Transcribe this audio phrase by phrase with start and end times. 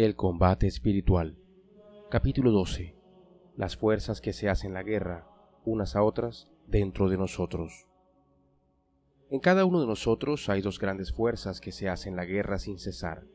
[0.00, 1.36] El combate espiritual.
[2.08, 2.94] Capítulo 12.
[3.56, 5.28] Las fuerzas que se hacen la guerra,
[5.64, 7.88] unas a otras, dentro de nosotros.
[9.28, 12.78] En cada uno de nosotros hay dos grandes fuerzas que se hacen la guerra sin
[12.78, 13.26] cesar.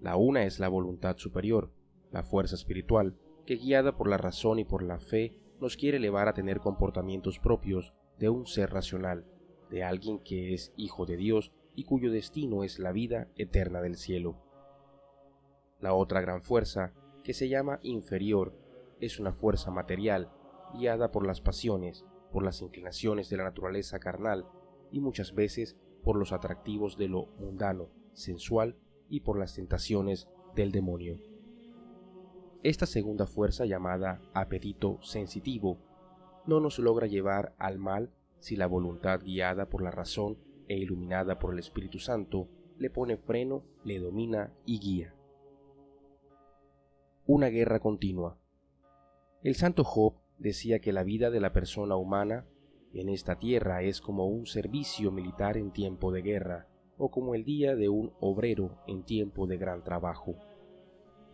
[0.00, 1.72] La una es la voluntad superior,
[2.12, 6.28] la fuerza espiritual, que guiada por la razón y por la fe nos quiere elevar
[6.28, 9.26] a tener comportamientos propios de un ser racional,
[9.68, 13.96] de alguien que es hijo de Dios y cuyo destino es la vida eterna del
[13.96, 14.44] cielo.
[15.80, 18.54] La otra gran fuerza, que se llama inferior,
[19.00, 20.30] es una fuerza material,
[20.74, 24.46] guiada por las pasiones, por las inclinaciones de la naturaleza carnal
[24.90, 28.76] y muchas veces por los atractivos de lo mundano, sensual
[29.08, 31.18] y por las tentaciones del demonio.
[32.62, 35.78] Esta segunda fuerza llamada apetito sensitivo
[36.46, 40.38] no nos logra llevar al mal si la voluntad guiada por la razón
[40.68, 45.13] e iluminada por el Espíritu Santo le pone freno, le domina y guía.
[47.26, 48.38] Una guerra continua.
[49.42, 52.46] El santo Job decía que la vida de la persona humana
[52.92, 57.44] en esta tierra es como un servicio militar en tiempo de guerra, o como el
[57.44, 60.36] día de un obrero en tiempo de gran trabajo.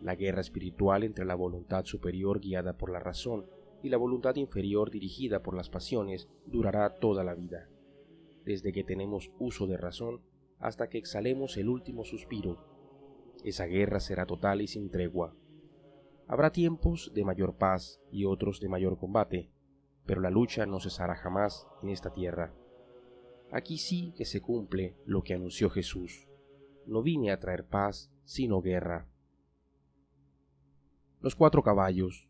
[0.01, 3.45] La guerra espiritual entre la voluntad superior guiada por la razón
[3.83, 7.67] y la voluntad inferior dirigida por las pasiones durará toda la vida
[8.45, 10.21] desde que tenemos uso de razón
[10.59, 12.57] hasta que exhalemos el último suspiro.
[13.43, 15.35] Esa guerra será total y sin tregua.
[16.31, 19.51] Habrá tiempos de mayor paz y otros de mayor combate,
[20.05, 22.53] pero la lucha no cesará jamás en esta tierra.
[23.51, 26.29] Aquí sí que se cumple lo que anunció Jesús.
[26.85, 29.09] No vine a traer paz, sino guerra.
[31.19, 32.29] Los cuatro caballos.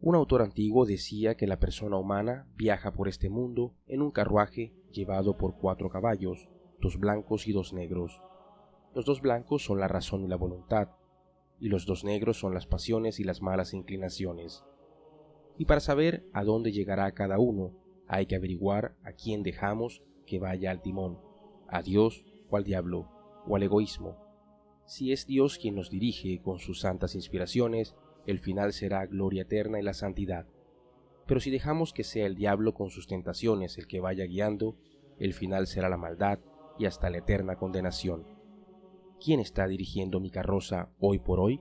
[0.00, 4.74] Un autor antiguo decía que la persona humana viaja por este mundo en un carruaje
[4.90, 6.48] llevado por cuatro caballos,
[6.80, 8.20] dos blancos y dos negros.
[8.96, 10.88] Los dos blancos son la razón y la voluntad,
[11.62, 14.64] y los dos negros son las pasiones y las malas inclinaciones.
[15.56, 17.72] Y para saber a dónde llegará cada uno,
[18.08, 21.20] hay que averiguar a quién dejamos que vaya al timón,
[21.68, 23.08] a Dios o al diablo,
[23.46, 24.16] o al egoísmo.
[24.86, 27.94] Si es Dios quien nos dirige con sus santas inspiraciones,
[28.26, 30.48] el final será gloria eterna y la santidad.
[31.28, 34.74] Pero si dejamos que sea el diablo con sus tentaciones el que vaya guiando,
[35.20, 36.40] el final será la maldad
[36.76, 38.26] y hasta la eterna condenación.
[39.24, 41.60] ¿Quién está dirigiendo mi carroza hoy por hoy?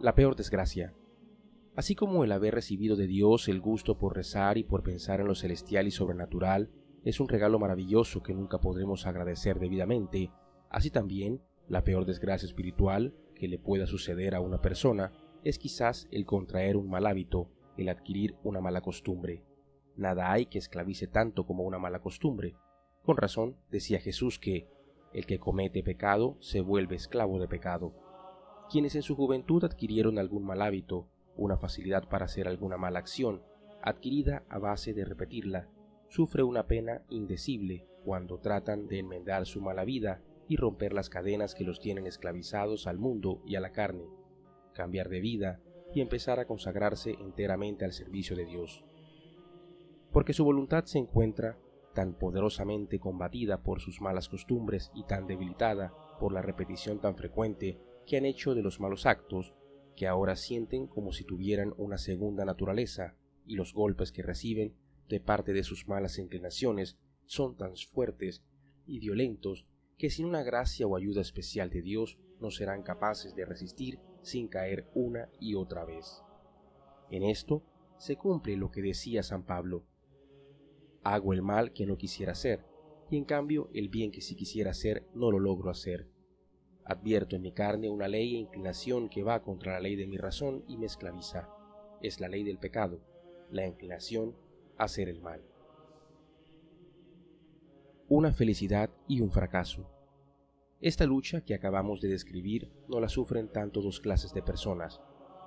[0.00, 0.94] La peor desgracia.
[1.76, 5.26] Así como el haber recibido de Dios el gusto por rezar y por pensar en
[5.26, 6.70] lo celestial y sobrenatural
[7.04, 10.30] es un regalo maravilloso que nunca podremos agradecer debidamente,
[10.70, 15.12] así también la peor desgracia espiritual que le pueda suceder a una persona
[15.42, 19.44] es quizás el contraer un mal hábito, el adquirir una mala costumbre.
[19.94, 22.56] Nada hay que esclavice tanto como una mala costumbre.
[23.02, 24.72] Con razón decía Jesús que
[25.14, 27.94] el que comete pecado se vuelve esclavo de pecado.
[28.68, 33.42] Quienes en su juventud adquirieron algún mal hábito, una facilidad para hacer alguna mala acción,
[33.80, 35.68] adquirida a base de repetirla,
[36.08, 41.54] sufre una pena indecible cuando tratan de enmendar su mala vida y romper las cadenas
[41.54, 44.04] que los tienen esclavizados al mundo y a la carne,
[44.74, 45.60] cambiar de vida
[45.94, 48.84] y empezar a consagrarse enteramente al servicio de Dios.
[50.12, 51.58] Porque su voluntad se encuentra
[51.94, 57.78] tan poderosamente combatida por sus malas costumbres y tan debilitada por la repetición tan frecuente
[58.06, 59.54] que han hecho de los malos actos,
[59.96, 63.16] que ahora sienten como si tuvieran una segunda naturaleza,
[63.46, 64.74] y los golpes que reciben
[65.08, 68.44] de parte de sus malas inclinaciones son tan fuertes
[68.86, 69.66] y violentos
[69.96, 74.48] que sin una gracia o ayuda especial de Dios no serán capaces de resistir sin
[74.48, 76.22] caer una y otra vez.
[77.10, 77.62] En esto
[77.98, 79.84] se cumple lo que decía San Pablo.
[81.04, 82.64] Hago el mal que no quisiera hacer,
[83.10, 86.08] y en cambio el bien que sí quisiera hacer no lo logro hacer.
[86.84, 90.16] Advierto en mi carne una ley e inclinación que va contra la ley de mi
[90.16, 91.48] razón y me esclaviza.
[92.02, 93.00] Es la ley del pecado,
[93.50, 94.34] la inclinación
[94.76, 95.42] a hacer el mal
[98.08, 99.88] una felicidad y un fracaso.
[100.80, 105.00] Esta lucha que acabamos de describir no la sufren tanto dos clases de personas.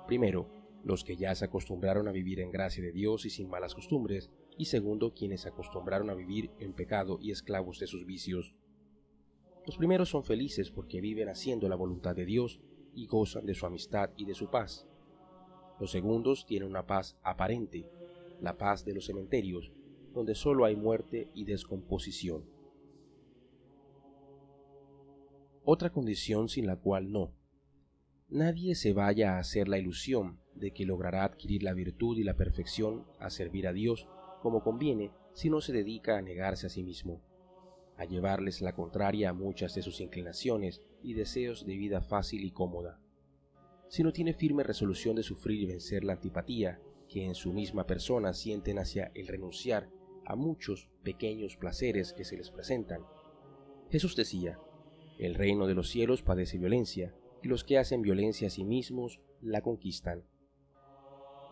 [0.06, 0.50] Primero,
[0.82, 4.30] los que ya se acostumbraron a vivir en gracia de Dios y sin malas costumbres,
[4.58, 8.56] y segundo, quienes se acostumbraron a vivir en pecado y esclavos de sus vicios.
[9.64, 12.60] Los primeros son felices porque viven haciendo la voluntad de Dios
[12.92, 14.84] y gozan de su amistad y de su paz.
[15.78, 17.88] Los segundos tienen una paz aparente,
[18.40, 19.70] la paz de los cementerios,
[20.12, 22.44] donde solo hay muerte y descomposición.
[25.64, 27.30] Otra condición sin la cual no.
[28.28, 32.34] Nadie se vaya a hacer la ilusión de que logrará adquirir la virtud y la
[32.34, 34.08] perfección a servir a Dios
[34.42, 37.20] como conviene si no se dedica a negarse a sí mismo.
[37.96, 42.52] a llevarles la contraria a muchas de sus inclinaciones y deseos de vida fácil y
[42.52, 43.00] cómoda.
[43.88, 47.86] Si no tiene firme resolución de sufrir y vencer la antipatía que en su misma
[47.86, 49.90] persona sienten hacia el renunciar
[50.24, 53.02] a muchos pequeños placeres que se les presentan.
[53.90, 54.60] Jesús decía,
[55.18, 59.20] el reino de los cielos padece violencia, y los que hacen violencia a sí mismos
[59.40, 60.24] la conquistan.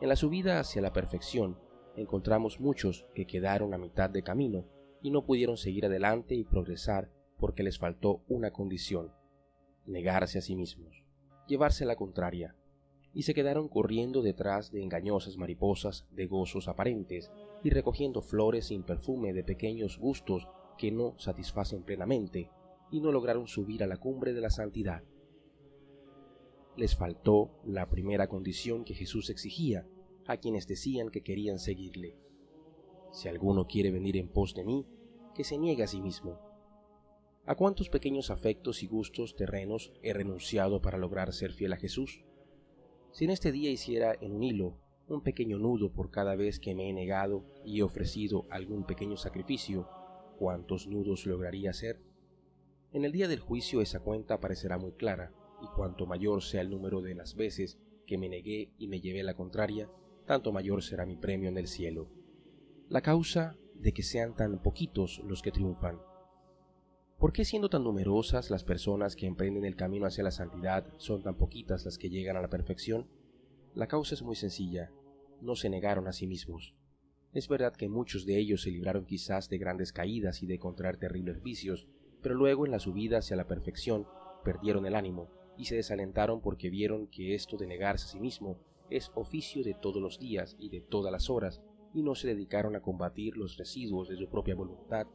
[0.01, 1.59] En la subida hacia la perfección
[1.97, 4.67] encontramos muchos que quedaron a mitad de camino
[5.03, 9.13] y no pudieron seguir adelante y progresar porque les faltó una condición,
[9.87, 11.05] negarse a sí mismos,
[11.47, 12.55] llevarse la contraria,
[13.13, 17.31] y se quedaron corriendo detrás de engañosas mariposas de gozos aparentes
[17.65, 20.47] y recogiendo flores sin perfume de pequeños gustos
[20.77, 22.51] que no satisfacen plenamente
[22.91, 25.03] y no lograron subir a la cumbre de la santidad.
[26.77, 29.87] Les faltó la primera condición que Jesús exigía
[30.27, 32.17] a quienes decían que querían seguirle.
[33.13, 34.87] Si alguno quiere venir en pos de mí,
[35.35, 36.39] que se niegue a sí mismo.
[37.45, 42.25] ¿A cuántos pequeños afectos y gustos terrenos he renunciado para lograr ser fiel a Jesús?
[43.13, 44.79] Si en este día hiciera en un hilo
[45.09, 49.17] un pequeño nudo por cada vez que me he negado y he ofrecido algún pequeño
[49.17, 49.89] sacrificio,
[50.39, 52.01] ¿cuántos nudos lograría hacer?
[52.93, 55.33] En el día del juicio esa cuenta parecerá muy clara,
[55.63, 59.23] y cuanto mayor sea el número de las veces que me negué y me llevé
[59.23, 59.89] la contraria,
[60.27, 62.09] tanto mayor será mi premio en el cielo.
[62.89, 66.01] La causa de que sean tan poquitos los que triunfan.
[67.19, 71.23] ¿Por qué siendo tan numerosas las personas que emprenden el camino hacia la santidad son
[71.23, 73.07] tan poquitas las que llegan a la perfección?
[73.75, 74.91] La causa es muy sencilla,
[75.41, 76.75] no se negaron a sí mismos.
[77.33, 80.97] Es verdad que muchos de ellos se libraron quizás de grandes caídas y de contraer
[80.97, 81.87] terribles vicios,
[82.23, 84.07] pero luego en la subida hacia la perfección
[84.45, 88.59] perdieron el ánimo y se desalentaron porque vieron que esto de negarse a sí mismo
[88.91, 91.63] es oficio de todos los días y de todas las horas,
[91.95, 95.07] y no se dedicaron a combatir los residuos de su propia voluntad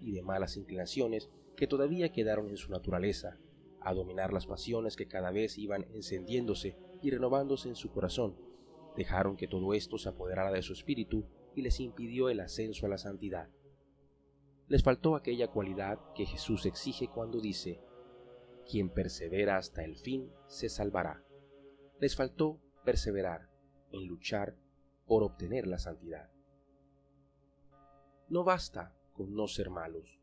[0.00, 3.38] y de malas inclinaciones que todavía quedaron en su naturaleza,
[3.80, 8.36] a dominar las pasiones que cada vez iban encendiéndose y renovándose en su corazón.
[8.96, 11.24] Dejaron que todo esto se apoderara de su espíritu
[11.54, 13.48] y les impidió el ascenso a la santidad.
[14.68, 17.80] Les faltó aquella cualidad que Jesús exige cuando dice,
[18.68, 21.22] quien persevera hasta el fin se salvará.
[22.00, 23.48] Les faltó perseverar
[23.92, 24.56] en luchar
[25.06, 26.30] por obtener la santidad.
[28.28, 30.20] No basta con no ser malos.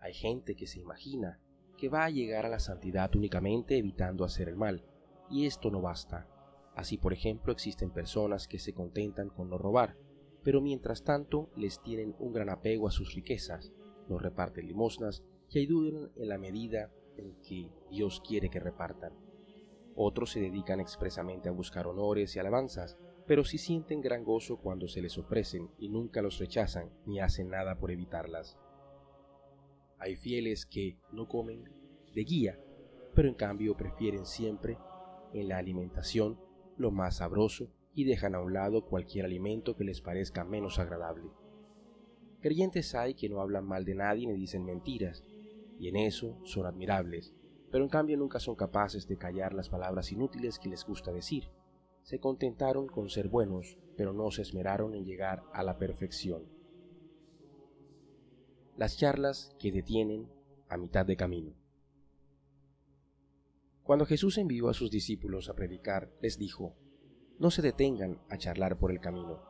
[0.00, 1.40] Hay gente que se imagina
[1.76, 4.84] que va a llegar a la santidad únicamente evitando hacer el mal,
[5.30, 6.28] y esto no basta.
[6.74, 9.96] Así, por ejemplo, existen personas que se contentan con no robar,
[10.42, 13.72] pero mientras tanto les tienen un gran apego a sus riquezas,
[14.08, 19.12] no reparten limosnas y ayudan en la medida en que Dios quiere que repartan.
[19.96, 24.88] Otros se dedican expresamente a buscar honores y alabanzas, pero sí sienten gran gozo cuando
[24.88, 28.58] se les ofrecen y nunca los rechazan ni hacen nada por evitarlas.
[29.98, 31.64] Hay fieles que no comen
[32.12, 32.60] de guía,
[33.14, 34.76] pero en cambio prefieren siempre
[35.32, 36.38] en la alimentación
[36.76, 41.30] lo más sabroso y dejan a un lado cualquier alimento que les parezca menos agradable.
[42.40, 45.24] Creyentes hay que no hablan mal de nadie ni dicen mentiras,
[45.78, 47.34] y en eso son admirables,
[47.74, 51.50] pero en cambio nunca son capaces de callar las palabras inútiles que les gusta decir.
[52.04, 56.44] Se contentaron con ser buenos, pero no se esmeraron en llegar a la perfección.
[58.76, 60.28] Las charlas que detienen
[60.68, 61.56] a mitad de camino.
[63.82, 66.76] Cuando Jesús envió a sus discípulos a predicar, les dijo,
[67.40, 69.42] No se detengan a charlar por el camino,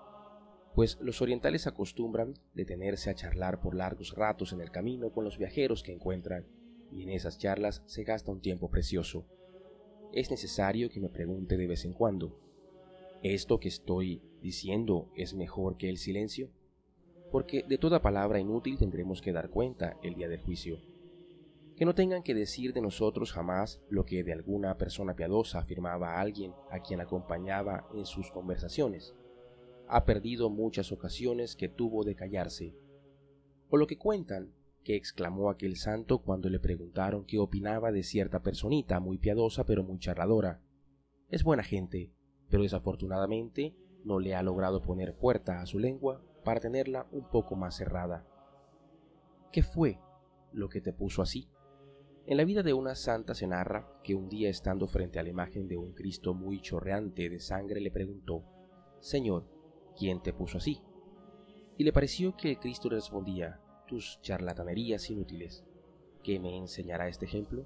[0.75, 5.37] pues los orientales acostumbran detenerse a charlar por largos ratos en el camino con los
[5.37, 6.47] viajeros que encuentran,
[6.95, 9.27] y en esas charlas se gasta un tiempo precioso.
[10.13, 12.39] Es necesario que me pregunte de vez en cuando,
[13.23, 16.51] ¿esto que estoy diciendo es mejor que el silencio?
[17.31, 20.79] Porque de toda palabra inútil tendremos que dar cuenta el día del juicio.
[21.77, 26.21] Que no tengan que decir de nosotros jamás lo que de alguna persona piadosa afirmaba
[26.21, 29.15] alguien a quien acompañaba en sus conversaciones
[29.89, 32.75] ha perdido muchas ocasiones que tuvo de callarse.
[33.71, 34.53] O lo que cuentan,
[34.85, 39.83] que exclamó aquel santo cuando le preguntaron qué opinaba de cierta personita muy piadosa pero
[39.83, 40.61] muy charladora.
[41.29, 42.13] Es buena gente,
[42.51, 43.75] pero desafortunadamente
[44.05, 48.27] no le ha logrado poner puerta a su lengua para tenerla un poco más cerrada.
[49.51, 49.99] ¿Qué fue
[50.53, 51.49] lo que te puso así?
[52.27, 55.31] En la vida de una santa se narra que un día estando frente a la
[55.31, 58.45] imagen de un Cristo muy chorreante de sangre le preguntó,
[59.01, 59.47] Señor,
[59.99, 60.81] ¿quién te puso así?
[61.77, 63.61] Y le pareció que el Cristo respondía,
[63.95, 65.65] tus charlatanerías inútiles.
[66.25, 67.65] ¿Qué me enseñará este ejemplo?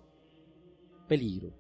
[1.09, 1.55] Peligro.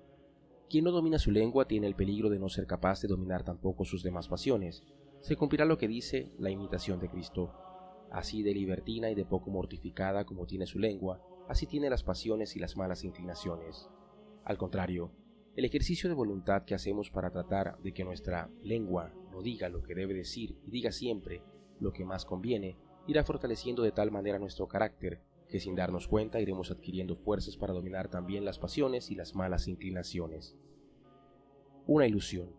[0.69, 3.87] Quien no domina su lengua tiene el peligro de no ser capaz de dominar tampoco
[3.87, 4.85] sus demás pasiones.
[5.23, 7.51] Se cumplirá lo que dice la imitación de Cristo.
[8.11, 12.55] Así de libertina y de poco mortificada como tiene su lengua, así tiene las pasiones
[12.55, 13.89] y las malas inclinaciones.
[14.45, 15.13] Al contrario,
[15.57, 19.83] el ejercicio de voluntad que hacemos para tratar de que nuestra lengua no diga lo
[19.83, 21.43] que debe decir y diga siempre
[21.81, 22.77] lo que más conviene,
[23.09, 27.73] irá fortaleciendo de tal manera nuestro carácter que sin darnos cuenta iremos adquiriendo fuerzas para
[27.73, 30.57] dominar también las pasiones y las malas inclinaciones.
[31.87, 32.55] Una ilusión.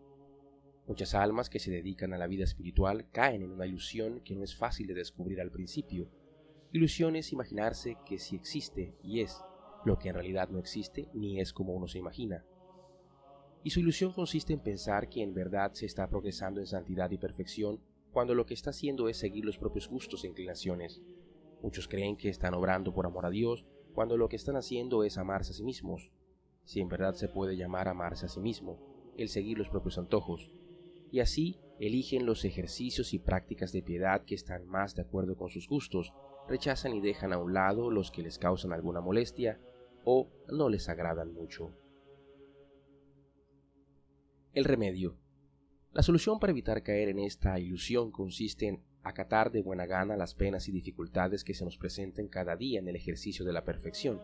[0.88, 4.42] Muchas almas que se dedican a la vida espiritual caen en una ilusión que no
[4.42, 6.10] es fácil de descubrir al principio.
[6.72, 9.40] Ilusión es imaginarse que si existe y es
[9.84, 12.44] lo que en realidad no existe ni es como uno se imagina.
[13.62, 17.18] Y su ilusión consiste en pensar que en verdad se está progresando en santidad y
[17.18, 17.80] perfección
[18.12, 21.02] cuando lo que está haciendo es seguir los propios gustos e inclinaciones.
[21.62, 25.18] Muchos creen que están obrando por amor a Dios cuando lo que están haciendo es
[25.18, 26.10] amarse a sí mismos.
[26.64, 28.78] Si en verdad se puede llamar amarse a sí mismo,
[29.16, 30.50] el seguir los propios antojos.
[31.10, 35.50] Y así eligen los ejercicios y prácticas de piedad que están más de acuerdo con
[35.50, 36.12] sus gustos,
[36.48, 39.60] rechazan y dejan a un lado los que les causan alguna molestia
[40.04, 41.70] o no les agradan mucho.
[44.52, 45.16] El remedio.
[45.92, 50.36] La solución para evitar caer en esta ilusión consiste en acatar de buena gana las
[50.36, 54.22] penas y dificultades que se nos presenten cada día en el ejercicio de la perfección,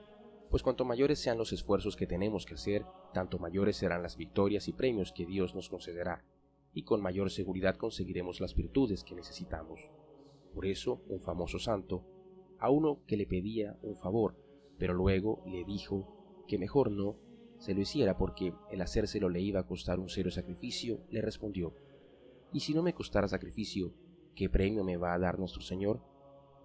[0.48, 4.68] pues cuanto mayores sean los esfuerzos que tenemos que hacer, tanto mayores serán las victorias
[4.68, 6.24] y premios que Dios nos concederá,
[6.72, 9.90] y con mayor seguridad conseguiremos las virtudes que necesitamos.
[10.54, 12.04] Por eso, un famoso santo,
[12.60, 14.36] a uno que le pedía un favor,
[14.78, 17.18] pero luego le dijo que mejor no
[17.58, 21.74] se lo hiciera porque el hacérselo le iba a costar un serio sacrificio, le respondió,
[22.52, 23.92] ¿y si no me costara sacrificio,
[24.34, 26.02] qué premio me va a dar nuestro Señor?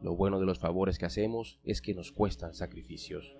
[0.01, 3.37] Lo bueno de los favores que hacemos es que nos cuestan sacrificios.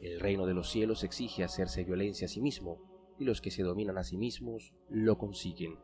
[0.00, 3.62] El reino de los cielos exige hacerse violencia a sí mismo, y los que se
[3.62, 5.78] dominan a sí mismos lo consiguen.